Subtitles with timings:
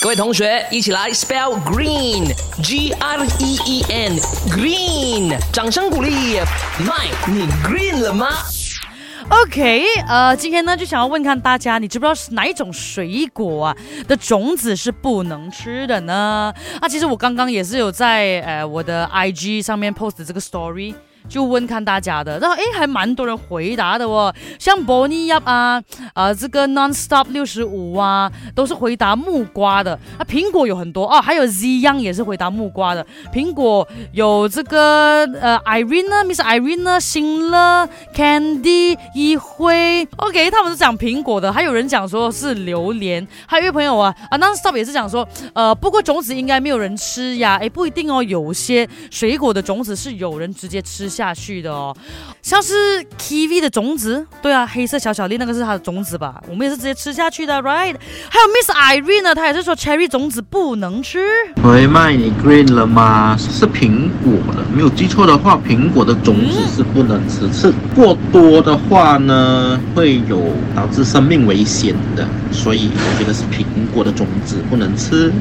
[0.00, 6.36] 各位同学，一起来 spell green，G R E E N，green，掌声鼓励。
[6.86, 8.28] 麦，你 green 了吗
[9.28, 13.76] ？OK，呃，今天呢就想要问看大家，你知不知道哪一种水果啊
[14.06, 16.54] 的种子是不能吃的呢？
[16.80, 20.94] 啊，其实我刚刚也是有在呃我的 IG 上面 post 这个 story。
[21.28, 25.82] 就问看大家的，然后诶还蛮多人回答的哦，像 Bonnie Yap 啊，
[26.14, 29.98] 呃这个 Nonstop 六十五啊，都是回答木瓜的。
[30.18, 33.06] 啊，苹果有很多哦，还有 Z Young 也是回答木瓜的。
[33.32, 51.94] 苹果有这个呃 Irene 呢，Miss Irene 呢，新乐 Candy 一辉，OK，他们是讲苹果的，还有人讲说是榴莲，还有一位朋友啊啊 Nonstop 也是讲说，呃不过种子应该没有人吃呀，诶不一定哦，有些水果的种子是有人直接吃下去的哦，
[52.42, 57.96] 像是 kiwi 的种子，对啊，黑色小小粒那个是它的种子吧，我们也是直接吃下去的，right？
[58.30, 61.18] 还有 Miss Irene 呢，她也是说 cherry 种子不能吃。
[61.64, 63.36] 喂，麦，你 green 了吗？
[63.36, 70.40] 是苹果的，没有记错的话，苹果的种子是不能吃，吃过多的话呢，会有
[70.76, 75.32] 导致生命危险的，所以我觉得是苹果的种子不能吃。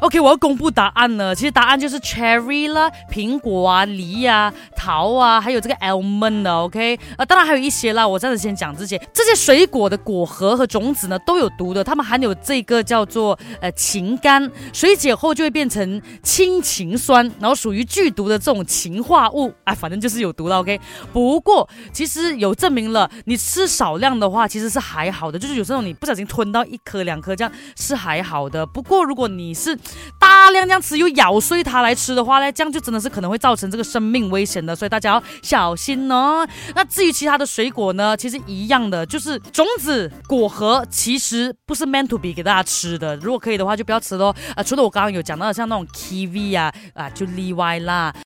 [0.00, 1.34] OK，我要公布答案了。
[1.34, 6.54] 其实答案就是 cherry 啦，苹果啊、梨啊、桃啊，还有这个 almond 的。
[6.54, 8.06] OK，呃，当然还有一些啦。
[8.06, 20.60] 我暂时先讲这些，这些水果的果核和种子呢都有毒的，它们含有这个叫做呃氰苷，水解后就会变成氢氰酸，然后属于剧毒的这种氰化物啊，反正就是有毒了。
[20.60, 20.80] OK，
[21.12, 28.64] 不过其实有证明了，你吃少量的话其实是还好的，就是有时候你不小心吞到一颗两颗这样是还好的。
[28.64, 29.76] 不过如果你是
[30.18, 36.46] 大量这样吃又咬碎它来吃的话呢，这样就真的是可能会造成这个生命危险的，所以大家要小心哦。
[36.74, 44.34] 那至于其他的水果呢，其实一样的，就是种子、果核其实不是 meant to be 给大家吃的，如果可以的话就不要吃咯。
[44.54, 48.12] 啊、除了我刚刚有讲到的像那种 kiwi 啊啊就例外啦。